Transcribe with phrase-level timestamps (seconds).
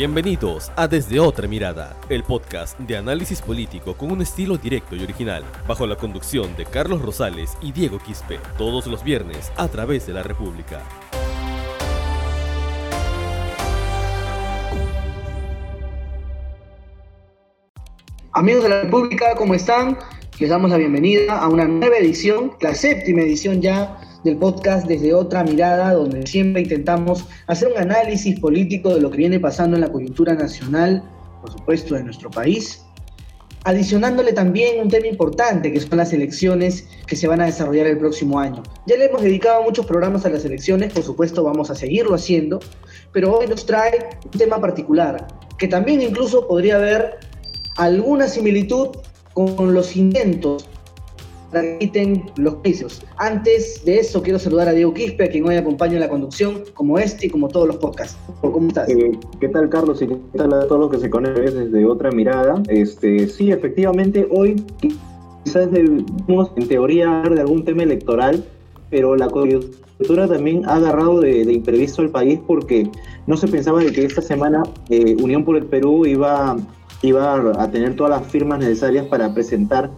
[0.00, 5.02] Bienvenidos a Desde Otra Mirada, el podcast de análisis político con un estilo directo y
[5.02, 10.06] original, bajo la conducción de Carlos Rosales y Diego Quispe, todos los viernes a través
[10.06, 10.80] de la República.
[18.32, 19.98] Amigos de la República, ¿cómo están?
[20.38, 25.14] Les damos la bienvenida a una nueva edición, la séptima edición ya del podcast desde
[25.14, 29.82] otra mirada, donde siempre intentamos hacer un análisis político de lo que viene pasando en
[29.82, 31.02] la coyuntura nacional,
[31.40, 32.84] por supuesto, de nuestro país,
[33.64, 37.98] adicionándole también un tema importante que son las elecciones que se van a desarrollar el
[37.98, 38.62] próximo año.
[38.86, 42.60] Ya le hemos dedicado muchos programas a las elecciones, por supuesto vamos a seguirlo haciendo,
[43.12, 45.26] pero hoy nos trae un tema particular,
[45.58, 47.18] que también incluso podría haber
[47.76, 48.88] alguna similitud
[49.34, 50.68] con los intentos
[51.50, 53.02] transmiten los precios.
[53.16, 56.62] Antes de eso, quiero saludar a Diego Quispe, a quien hoy acompaña en la conducción,
[56.74, 58.16] como este y como todos los podcasts.
[58.40, 58.88] ¿Cómo estás?
[58.88, 60.00] Eh, ¿Qué tal, Carlos?
[60.02, 62.62] Y qué tal a todos los que se conectan desde otra mirada.
[62.68, 64.64] Este, sí, efectivamente, hoy
[65.44, 68.44] quizás debemos, en teoría, hablar de algún tema electoral,
[68.90, 72.88] pero la coyuntura también ha agarrado de, imprevisto al país porque
[73.26, 76.56] no se pensaba de que esta semana eh, Unión por el Perú iba,
[77.02, 79.90] iba a tener todas las firmas necesarias para presentar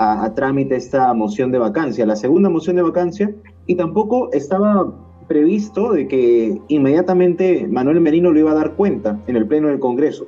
[0.00, 3.34] a, trámite esta moción de vacancia, la segunda moción de vacancia,
[3.66, 4.94] y tampoco estaba
[5.28, 9.78] previsto de que inmediatamente Manuel Merino lo iba a dar cuenta en el Pleno del
[9.78, 10.26] Congreso.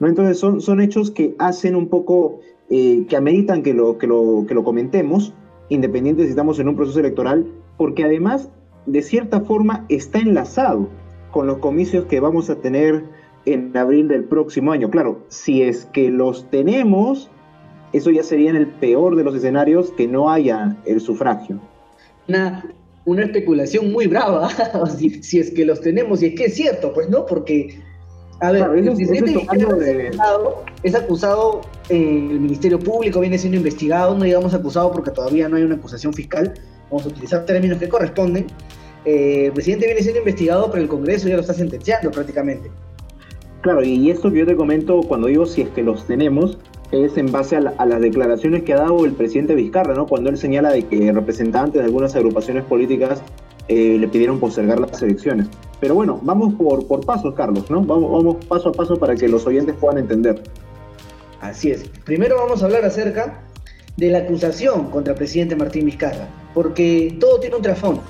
[0.00, 0.08] ¿no?
[0.08, 4.44] Entonces son, son hechos que hacen un poco, eh, que ameritan que lo, que, lo,
[4.48, 5.32] que lo comentemos,
[5.68, 7.46] independiente si estamos en un proceso electoral,
[7.76, 8.50] porque además,
[8.86, 10.88] de cierta forma, está enlazado
[11.30, 13.04] con los comicios que vamos a tener
[13.44, 14.90] en abril del próximo año.
[14.90, 17.30] Claro, si es que los tenemos,
[17.96, 21.60] eso ya sería en el peor de los escenarios que no haya el sufragio.
[22.28, 22.64] Una,
[23.04, 24.48] una especulación muy brava,
[24.98, 27.80] si, es que los tenemos, y es que es cierto, pues no, porque,
[28.40, 29.32] a ver, el presidente
[30.82, 35.56] es, acusado, en el Ministerio Público, viene siendo investigado, no digamos acusado porque todavía no
[35.56, 36.52] hay una acusación fiscal,
[36.90, 38.46] vamos a utilizar términos que corresponden.
[39.04, 42.70] Eh, el presidente viene siendo investigado, pero el Congreso ya lo está sentenciando prácticamente.
[43.62, 46.58] Claro, y esto que yo te comento cuando digo si es que los tenemos,
[46.92, 50.06] es en base a, las declaraciones que ha dado el presidente Vizcarra, ¿no?
[50.06, 53.22] Cuando él señala de que representantes de algunas agrupaciones políticas
[53.68, 55.48] eh, le pidieron postergar las elecciones.
[55.80, 57.82] Pero bueno, vamos por, por pasos, Carlos, ¿no?
[57.82, 60.42] Vamos, vamos paso a paso para que los oyentes puedan entender.
[61.40, 61.88] Así es.
[62.04, 63.42] Primero vamos a hablar acerca
[63.96, 68.02] de la acusación contra el presidente Martín Vizcarra, porque todo tiene un trasfondo.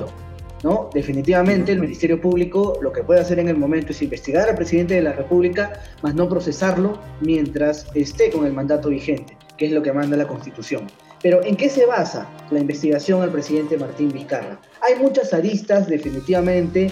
[0.62, 0.90] ¿No?
[0.92, 4.94] Definitivamente el Ministerio Público lo que puede hacer en el momento es investigar al presidente
[4.94, 5.72] de la República,
[6.02, 10.26] más no procesarlo mientras esté con el mandato vigente, que es lo que manda la
[10.26, 10.86] Constitución.
[11.22, 14.60] Pero ¿en qué se basa la investigación al presidente Martín Vizcarra?
[14.82, 16.90] Hay muchas aristas definitivamente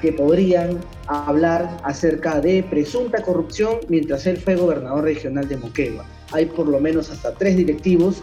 [0.00, 6.06] que podrían hablar acerca de presunta corrupción mientras él fue gobernador regional de Moquegua.
[6.32, 8.22] Hay por lo menos hasta tres directivos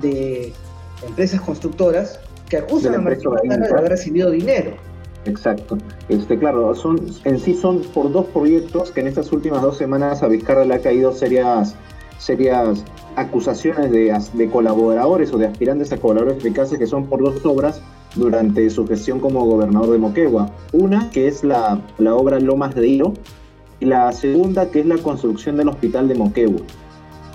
[0.00, 0.52] de
[1.06, 4.72] empresas constructoras que acusan a Martín Vizcarra de haber recibido dinero.
[5.24, 5.76] Exacto.
[6.08, 10.22] Este, claro, son, en sí son por dos proyectos que en estas últimas dos semanas
[10.22, 11.74] a Vizcarra le ha caído serias,
[12.18, 12.84] serias
[13.16, 17.80] acusaciones de, de colaboradores o de aspirantes a colaboradores eficaces que son por dos obras
[18.14, 20.50] durante su gestión como gobernador de Moquegua.
[20.72, 23.12] Una que es la, la obra Lomas de Hilo
[23.80, 26.60] y la segunda que es la construcción del hospital de Moquegua.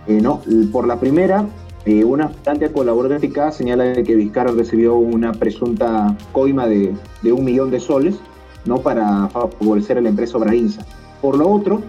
[0.08, 0.42] Eh, no,
[0.72, 1.46] por la primera,
[1.86, 6.94] eh, una bastante colaboradora eficaz señala que Vizcarra recibió una presunta coima de,
[7.24, 8.19] un millón de soles
[8.66, 8.78] ¿no?
[8.78, 10.86] para favorecer a la empresa Obrainsa.
[11.22, 11.81] Por lo otro,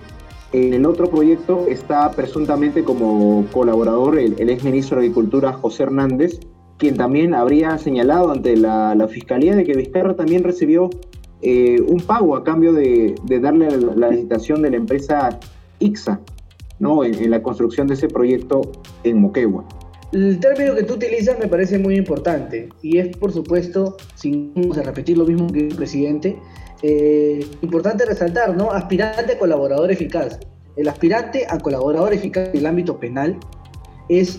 [0.53, 5.85] en el otro proyecto está presuntamente como colaborador el, el ex ministro de Agricultura José
[5.85, 6.41] Hernández,
[6.83, 10.91] quien también habría señalado ante la, Fiscalía de que Vizcarra también recibió
[11.41, 15.39] eh, un pago a cambio de, darle la, licitación de la empresa
[15.79, 16.19] IXA
[16.81, 17.05] ¿no?
[17.05, 18.63] en, la construcción de ese proyecto
[19.05, 19.65] en Moquegua.
[20.13, 25.17] El término que tú utilizas me parece muy importante y es, por supuesto, sin repetir
[25.17, 26.39] lo mismo que el presidente,
[26.83, 28.73] eh, importante resaltar, ¿no?
[28.73, 30.39] Aspirante a colaborador eficaz.
[30.77, 33.39] El aspirante a colaborador eficaz en el ámbito penal
[34.11, 34.39] es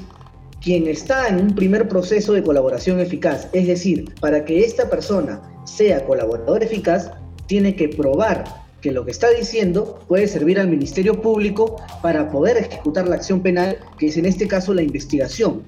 [0.61, 3.49] quien está en un primer proceso de colaboración eficaz.
[3.51, 7.09] Es decir, para que esta persona sea colaborador eficaz,
[7.47, 12.57] tiene que probar que lo que está diciendo puede servir al Ministerio Público para poder
[12.57, 15.63] ejecutar la acción penal, que es en este caso la investigación.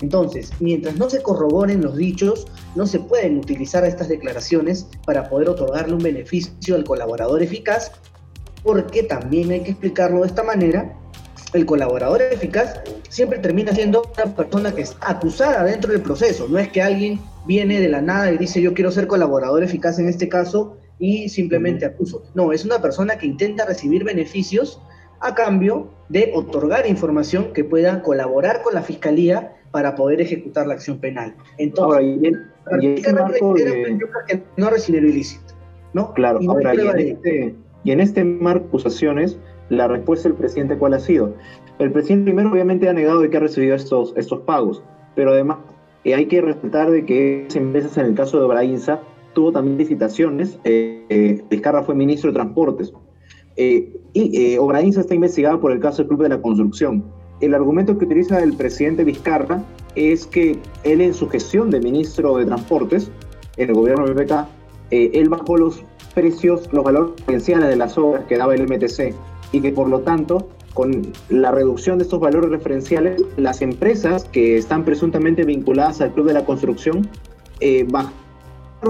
[0.00, 5.48] Entonces, mientras no se corroboren los dichos, no se pueden utilizar estas declaraciones para poder
[5.48, 7.92] otorgarle un beneficio al colaborador eficaz,
[8.64, 10.98] porque también hay que explicarlo de esta manera,
[11.52, 16.58] el colaborador eficaz siempre termina siendo una persona que es acusada dentro del proceso, no
[16.58, 20.08] es que alguien viene de la nada y dice yo quiero ser colaborador eficaz en
[20.08, 22.22] este caso y simplemente acuso.
[22.34, 24.80] No, es una persona que intenta recibir beneficios
[25.20, 30.74] a cambio de otorgar información que pueda colaborar con la fiscalía para poder ejecutar la
[30.74, 31.34] acción penal.
[31.58, 32.34] Entonces,
[32.66, 33.12] ahora, y, que
[34.56, 35.54] no recibir ilícito,
[35.92, 36.12] ¿no?
[36.14, 37.54] Claro, y ahora, y en, este,
[37.84, 39.38] y en este marco de acusaciones,
[39.68, 41.34] la respuesta del presidente, ¿cuál ha sido?
[41.78, 44.82] El presidente primero obviamente ha negado de que ha recibido estos, estos pagos,
[45.14, 45.58] pero además
[46.04, 49.00] eh, hay que resaltar de que esas empresas, en el caso de Obrainsa,
[49.36, 50.58] tuvo también licitaciones.
[50.64, 52.92] Eh, eh, Vizcarra fue ministro de Transportes.
[53.56, 57.04] Eh, y eh, Obrainsa está investigada por el caso del Club de la Construcción.
[57.40, 59.62] El argumento que utiliza el presidente Vizcarra
[59.94, 63.10] es que él en su gestión de ministro de Transportes,
[63.58, 64.48] en el gobierno de PPK,
[64.90, 65.82] él bajó los
[66.14, 69.14] precios, los valores referenciales de las obras que daba el MTC
[69.52, 74.56] y que por lo tanto con la reducción de estos valores referenciales, las empresas que
[74.56, 77.08] están presuntamente vinculadas al Club de la Construcción
[77.60, 77.86] eh,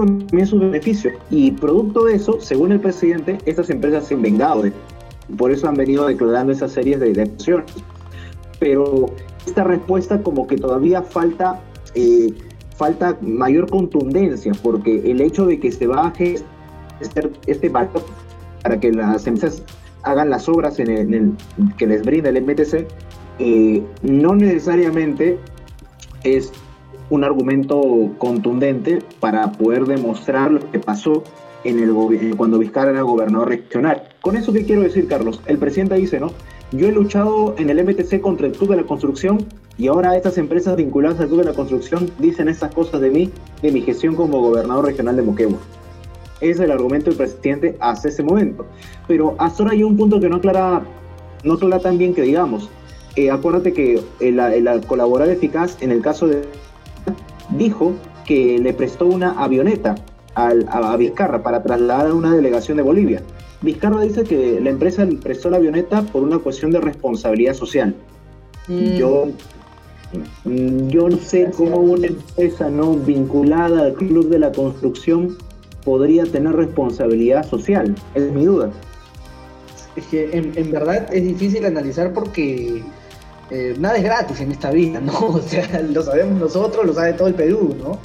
[0.05, 1.13] también sus beneficios.
[1.29, 4.63] Y producto de eso, según el presidente, estas empresas se han vengado.
[5.37, 7.31] Por eso han venido declarando esas series de, de
[8.59, 9.07] Pero
[9.45, 11.59] esta respuesta como que todavía falta,
[11.95, 12.33] eh,
[12.75, 16.35] falta mayor contundencia, porque el hecho de que se baje
[16.99, 18.03] este, este valor
[18.63, 19.63] para que las empresas
[20.03, 21.33] hagan las obras en el,
[21.77, 22.87] que les brinda el MTC,
[23.39, 25.37] eh, no necesariamente
[26.23, 26.51] es
[27.09, 31.23] un argumento contundente para poder demostrar lo que pasó
[31.63, 31.93] en el
[32.35, 34.03] cuando Vizcarra era gobernador regional.
[34.21, 36.31] Con eso qué quiero decir, Carlos, el presidente dice, ¿no?
[36.71, 39.45] Yo he luchado en el MTC contra el Club de la Construcción
[39.77, 43.31] y ahora estas empresas vinculadas al Club de la Construcción dicen estas cosas de mí,
[43.61, 45.59] de mi gestión como gobernador regional de Moquegua.
[46.41, 48.65] Es el argumento del presidente hasta ese momento.
[49.07, 50.83] Pero hasta ahora hay un punto que no aclara,
[51.43, 52.69] no aclara tan bien que digamos.
[53.15, 56.43] Eh, acuérdate que el, el colaborar eficaz en el caso de
[57.57, 57.93] dijo
[58.25, 59.95] que le prestó una avioneta
[60.35, 63.21] a, Vizcarra para trasladar a una delegación de Bolivia.
[63.61, 67.95] Vizcarra dice que la empresa le prestó la avioneta por una cuestión de responsabilidad social.
[68.67, 68.97] Mm.
[68.97, 69.27] Yo,
[70.45, 75.37] mm, yo no sé cómo una empresa no vinculada al club de la construcción
[75.83, 77.95] podría tener responsabilidad social.
[78.13, 78.69] Es mi duda.
[79.95, 82.83] Es que en verdad es difícil analizar porque
[83.49, 85.13] eh, nada es gratis en esta vida, ¿no?
[85.27, 87.99] O sea, lo sabemos nosotros, lo sabe todo el Perú, ¿no?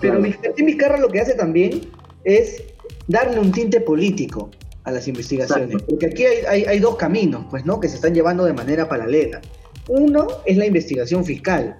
[0.00, 1.90] Pero Vizcarra lo que hace también
[2.24, 2.62] es
[3.08, 4.50] darle un tinte político
[4.84, 7.80] a las investigaciones, porque aquí hay, hay, dos caminos, pues, ¿no?
[7.80, 9.40] Que se están llevando de manera paralela.
[9.88, 11.78] Uno es la investigación fiscal,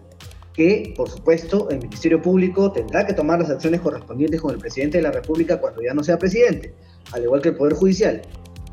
[0.53, 4.99] que, por supuesto, el Ministerio Público tendrá que tomar las acciones correspondientes con el presidente
[4.99, 6.75] de la República cuando ya no sea presidente,
[7.13, 8.23] al igual que el Poder Judicial.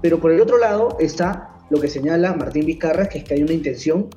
[0.02, 3.54] Pero por el otro lado está lo que señala Martín Vizcarra, es que hay una
[3.54, 4.10] intención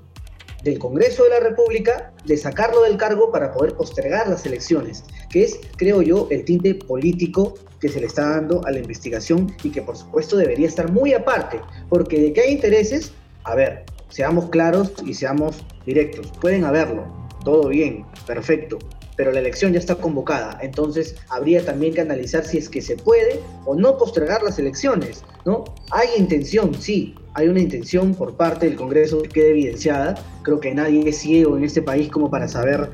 [0.62, 5.45] del Congreso de la República de sacarlo del cargo para poder postergar las elecciones, que
[5.45, 9.71] es, creo yo, el tinte político que se le está dando a la investigación y
[9.71, 13.12] que por supuesto debería estar muy aparte, porque de que hay intereses,
[13.45, 17.06] a ver, seamos claros y seamos directos, pueden haberlo,
[17.45, 18.79] todo bien, perfecto,
[19.19, 22.97] pero la elección ya está convocada, entonces habría también que analizar si es que se
[22.97, 25.65] puede o no postergar las elecciones, ¿no?
[25.91, 30.15] Hay intención, sí, hay una intención por parte del Congreso que quede evidenciada.
[30.43, 32.91] Creo que nadie es ciego en este país como para saber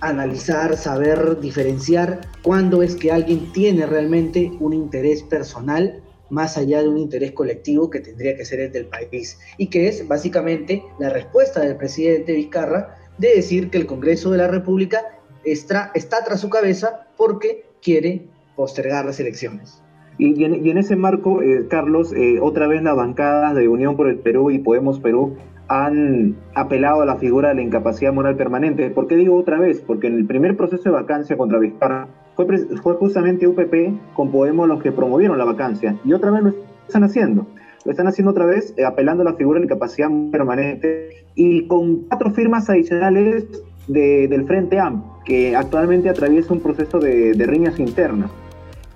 [0.00, 6.88] analizar, saber diferenciar cuándo es que alguien tiene realmente un interés personal más allá de
[6.88, 11.10] un interés colectivo que tendría que ser el del país y que es básicamente la
[11.10, 15.02] respuesta del presidente Vizcarra de decir que el Congreso de la República
[15.46, 18.26] está, está tras su cabeza porque quiere
[18.56, 19.82] postergar las elecciones.
[20.18, 24.18] Y, en, ese marco, eh, Carlos, eh, otra vez las bancadas de Unión por el
[24.18, 25.36] Perú y Podemos Perú
[25.68, 28.88] han apelado a la figura de la incapacidad moral permanente.
[28.90, 29.80] ¿Por qué digo otra vez?
[29.80, 32.46] Porque en el primer proceso de vacancia contra Vizcarra fue,
[32.82, 35.96] fue justamente UPP con Podemos los que promovieron la vacancia.
[36.04, 36.54] Y otra vez lo
[36.86, 37.46] están haciendo.
[37.84, 41.66] Lo están haciendo otra vez eh, apelando a la figura de la incapacidad permanente y
[41.66, 43.46] con cuatro firmas adicionales
[43.86, 48.30] del Frente AM, que actualmente atraviesa un proceso de, de riñas internas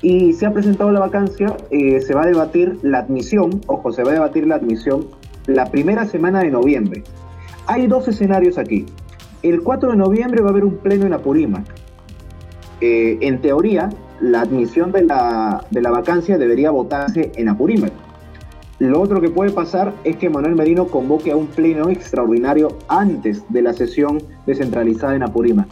[0.02, 4.02] y se ha presentado la vacancia, eh, se va a debatir la admisión, ojo, se
[4.02, 5.06] va a debatir la admisión
[5.47, 7.02] la primera semana de noviembre.
[7.66, 8.87] Hay dos escenarios aquí.
[9.42, 11.64] El 4 de noviembre va a haber un pleno en Apurímac.
[12.80, 17.92] Eh, en teoría, la admisión de la, de la vacancia debería votarse en Apurímac.
[18.80, 23.44] Lo otro que puede pasar es que Manuel Merino convoque a un pleno extraordinario antes
[23.50, 25.68] de la sesión descentralizada en Apurímac.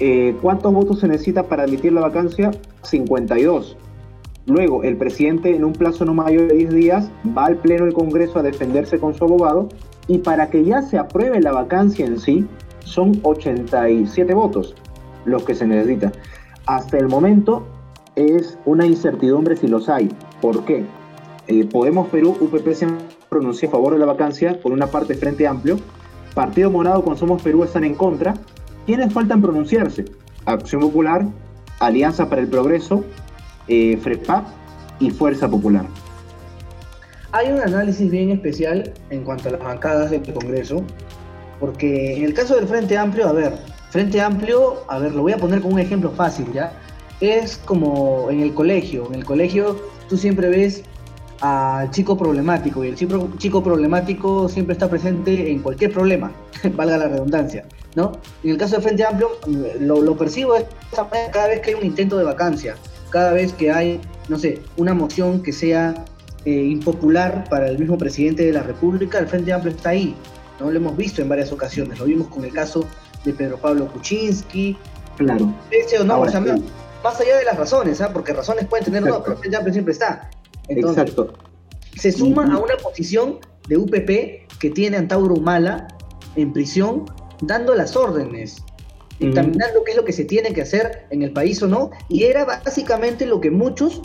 [0.00, 2.50] Eh, ¿Cuántos votos se necesita para admitir la vacancia?
[2.82, 3.76] 52.
[4.46, 7.94] Luego, el presidente en un plazo no mayor de 10 días va al Pleno del
[7.94, 9.68] Congreso a defenderse con su abogado
[10.08, 12.44] y para que ya se apruebe la vacancia en sí,
[12.80, 14.74] son 87 votos
[15.26, 16.10] los que se necesita.
[16.66, 17.64] Hasta el momento,
[18.16, 20.10] es una incertidumbre si los hay.
[20.40, 20.84] ¿Por qué?
[21.52, 22.86] Eh, Podemos Perú, UPP se
[23.28, 25.78] pronunció a favor de la vacancia, por una parte Frente Amplio,
[26.34, 28.32] Partido Morado con Somos Perú están en contra.
[28.86, 30.06] ¿Quiénes faltan pronunciarse?
[30.46, 31.26] Acción Popular,
[31.78, 33.04] Alianza para el Progreso,
[33.68, 34.46] eh, FREPAP
[34.98, 35.84] y Fuerza Popular.
[37.32, 40.82] Hay un análisis bien especial en cuanto a las bancadas del Congreso,
[41.60, 43.58] porque en el caso del Frente Amplio, a ver,
[43.90, 46.72] Frente Amplio, a ver, lo voy a poner como un ejemplo fácil, ¿ya?
[47.20, 49.76] Es como en el colegio, en el colegio
[50.08, 50.82] tú siempre ves
[51.42, 56.30] al chico problemático y el chico, chico problemático siempre está presente en cualquier problema,
[56.76, 57.64] valga la redundancia,
[57.96, 58.12] ¿no?
[58.44, 59.28] En el caso del Frente Amplio
[59.80, 62.76] lo, lo percibo de esta manera cada vez que hay un intento de vacancia,
[63.10, 66.04] cada vez que hay, no sé, una moción que sea
[66.44, 70.14] eh, impopular para el mismo presidente de la República, el Frente Amplio está ahí.
[70.60, 70.70] ¿no?
[70.70, 71.98] Lo hemos visto en varias ocasiones.
[71.98, 72.84] Lo vimos con el caso
[73.24, 74.76] de Pedro Pablo Kuczynski.
[75.16, 75.52] Claro.
[75.70, 78.10] Ese o no, o sea, más allá de las razones, ¿ah?
[78.12, 80.30] porque razones pueden tener no, pero el Frente Amplio siempre está.
[80.72, 81.32] Entonces, Exacto.
[81.96, 83.38] Se suma a una posición
[83.68, 85.88] de UPP que tiene a Antauro Humala
[86.36, 87.04] en prisión
[87.42, 88.62] dando las órdenes,
[89.18, 92.24] dictaminando qué es lo que se tiene que hacer en el país o no, y
[92.24, 94.02] era básicamente lo que muchos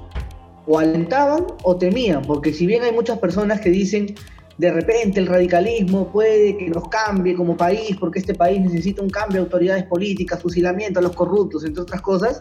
[0.65, 4.15] o alentaban o temían, porque si bien hay muchas personas que dicen
[4.57, 9.09] de repente el radicalismo puede que nos cambie como país, porque este país necesita un
[9.09, 12.39] cambio de autoridades políticas, fusilamiento a los corruptos, entre otras cosas,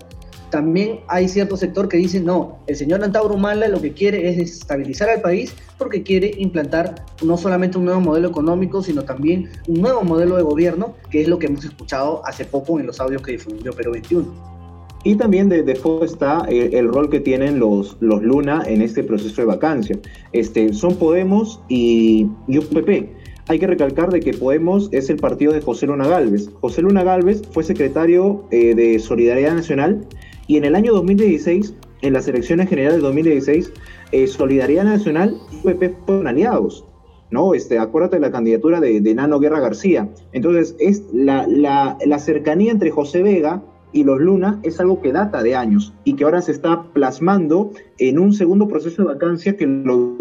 [0.51, 4.37] también hay cierto sector que dice, no, el señor Antauro Humala lo que quiere es
[4.37, 9.81] desestabilizar al país porque quiere implantar no solamente un nuevo modelo económico, sino también un
[9.81, 13.23] nuevo modelo de gobierno, que es lo que hemos escuchado hace poco en los audios
[13.23, 14.57] que difundió Perú 21.
[15.05, 18.83] Y también de, de fondo está el, el, rol que tienen los, los Luna en
[18.83, 19.97] este proceso de vacancia.
[20.33, 23.11] Este, son Podemos y, y UPP.
[23.49, 26.51] Hay que recalcar de que Podemos es el partido de José Luna Galvez.
[26.61, 30.05] José Luna Galvez fue secretario eh, de Solidaridad Nacional
[30.47, 33.73] y en el año 2016, en las elecciones generales de 2016,
[34.13, 36.85] eh, Solidaridad Nacional y UPP fueron aliados.
[37.31, 37.55] ¿no?
[37.55, 40.09] Este, acuérdate de la candidatura de, de Nano Guerra García.
[40.33, 43.63] Entonces, es la, cercanía entre José Vega
[43.93, 47.71] y los Luna es algo que data de años y que ahora se está plasmando
[47.99, 50.17] en un segundo proceso de vacancia que lo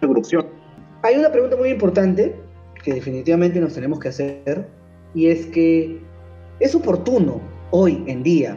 [0.00, 0.46] producción.
[1.02, 2.34] Hay una pregunta muy importante
[2.82, 4.68] que definitivamente nos tenemos que hacer
[5.14, 6.00] y es que
[6.60, 7.40] es oportuno
[7.70, 8.56] hoy en día,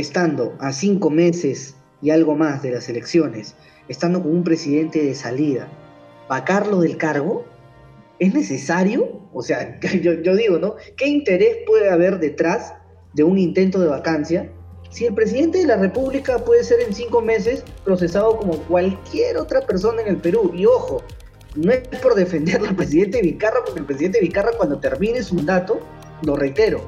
[0.00, 3.54] estando a cinco meses y algo más de las elecciones,
[3.88, 5.68] estando con un presidente de salida,
[6.28, 7.44] vacarlo del cargo,
[8.18, 9.20] ¿es necesario?
[9.32, 10.76] O sea, yo, digo, ¿no?
[10.96, 12.74] ¿Qué interés puede haber detrás
[13.12, 14.50] de un intento de vacancia,
[14.90, 19.60] si el presidente de la República puede ser en cinco meses procesado como cualquier otra
[19.60, 21.02] persona en el Perú, y ojo,
[21.56, 25.80] no es por defender al presidente Vicarra, porque el presidente Vicarra cuando termine su mandato,
[26.22, 26.82] lo reitero,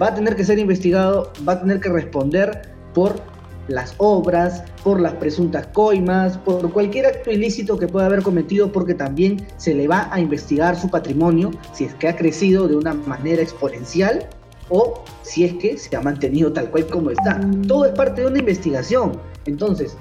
[0.00, 3.20] va a tener que ser investigado, va a tener que responder por
[3.68, 8.94] las obras, por las presuntas coimas, por cualquier acto ilícito que pueda haber cometido, porque
[8.94, 12.94] también se le va a investigar su patrimonio si es que ha crecido de una
[12.94, 14.28] manera exponencial
[14.68, 17.40] o si es que se ha mantenido tal cual como está.
[17.66, 19.12] Todo es parte de una investigación.
[19.46, 19.96] Entonces,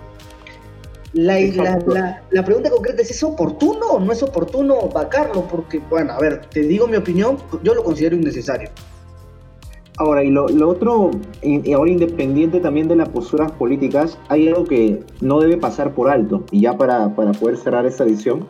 [1.14, 5.48] la, la, la, pregunta concreta es, ¿es oportuno o no es oportuno vacarlo?
[5.48, 8.70] Porque, bueno, a ver, te digo mi opinión, yo lo considero innecesario.
[9.98, 11.12] Ahora, y lo, otro,
[11.44, 16.10] y ahora independiente también de las posturas políticas, hay algo que no debe pasar por
[16.10, 18.48] alto, y ya para, para poder cerrar esta edición,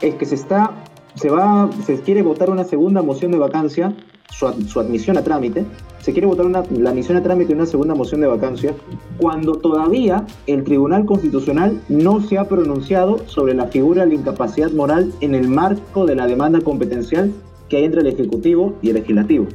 [0.00, 0.72] es que se está,
[1.14, 3.94] se va, se quiere votar una segunda moción de vacancia
[4.30, 5.64] su, admisión a trámite,
[6.00, 8.74] se quiere votar una, la admisión a trámite en una segunda moción de vacancia,
[9.18, 14.70] cuando todavía el Tribunal Constitucional no se ha pronunciado sobre la figura de la incapacidad
[14.70, 17.32] moral en el marco de la demanda competencial
[17.68, 19.46] que hay entre el Ejecutivo y el Legislativo.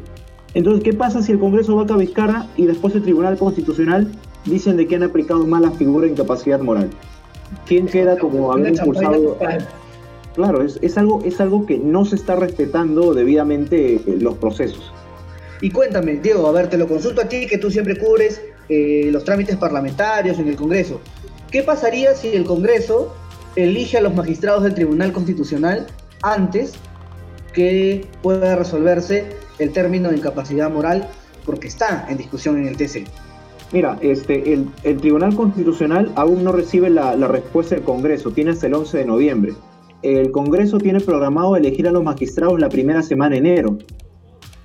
[0.53, 4.07] Entonces, ¿qué pasa si el Congreso va a Vizcarra y después el Tribunal Constitucional
[4.45, 6.89] dicen de que han aplicado mal la figura de incapacidad moral?
[7.65, 9.37] ¿Quién queda como haber impulsado...
[10.35, 14.91] Claro, es, es, algo, es algo que no se está respetando debidamente eh, los procesos.
[15.61, 19.09] Y cuéntame, Diego, a ver, te lo consulto a ti, que tú siempre cubres eh,
[19.11, 20.99] los trámites parlamentarios en el Congreso.
[21.51, 23.13] ¿Qué pasaría si el Congreso
[23.55, 25.85] elige a los magistrados del Tribunal Constitucional
[26.23, 26.73] antes
[27.53, 29.25] que pueda resolverse
[29.59, 31.07] el término de incapacidad moral
[31.45, 33.05] porque está en discusión en el TC?
[33.71, 38.67] Mira, este, el, Tribunal Constitucional aún no recibe la, la respuesta del Congreso, tiene hasta
[38.67, 39.53] el 11 de noviembre
[40.03, 43.77] el Congreso tiene programado elegir a los magistrados la primera semana de enero,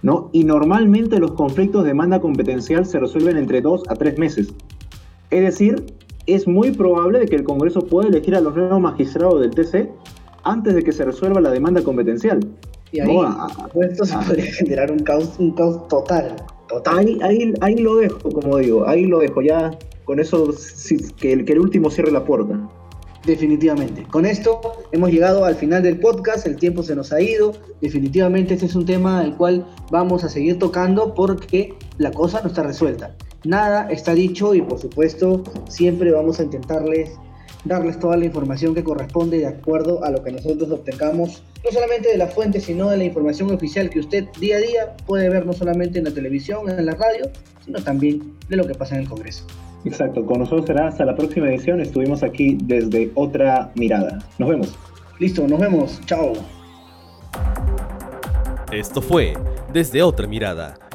[0.02, 0.30] ¿no?
[0.32, 4.52] Y normalmente los conflictos de demanda competencial se resuelven entre dos a tres meses.
[5.30, 5.86] Es decir,
[6.26, 9.88] es muy probable de que el Congreso pueda elegir a los nuevos magistrados del TC
[10.42, 12.40] antes de que se resuelva la demanda competencial.
[12.92, 13.18] Y ahí,
[13.82, 16.36] esto se podría generar un caos, un caos total.
[16.68, 16.98] total.
[16.98, 19.42] Ahí, ahí, ahí lo dejo, como digo, ahí lo dejo.
[19.42, 19.70] Ya
[20.04, 20.50] con eso
[21.18, 22.58] que el, que el último cierre la puerta.
[23.26, 24.04] Definitivamente.
[24.04, 24.60] Con esto
[24.92, 27.52] hemos llegado al final del podcast, el tiempo se nos ha ido.
[27.82, 32.48] Definitivamente este es un tema al cual vamos a seguir tocando porque la cosa no
[32.48, 33.14] está resuelta.
[33.44, 37.10] Nada está dicho y por supuesto siempre vamos a intentarles
[37.64, 42.08] darles toda la información que corresponde de acuerdo a lo que nosotros obtengamos, no solamente
[42.08, 45.46] de la fuente, sino de la información oficial que usted día a día puede ver
[45.46, 47.30] no solamente en la televisión, en la radio,
[47.64, 49.44] sino también de lo que pasa en el Congreso.
[49.84, 51.80] Exacto, con nosotros será hasta la próxima edición.
[51.80, 54.18] Estuvimos aquí desde otra mirada.
[54.38, 54.78] Nos vemos.
[55.18, 56.00] Listo, nos vemos.
[56.06, 56.32] Chao.
[58.72, 59.34] Esto fue
[59.72, 60.74] Desde otra mirada,